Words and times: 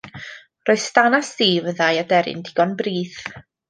Roedd 0.69 0.81
Stan 0.85 1.17
a 1.19 1.21
Steve 1.29 1.71
yn 1.75 1.79
ddau 1.83 2.03
aderyn 2.07 2.45
digon 2.51 2.77
brith. 2.85 3.25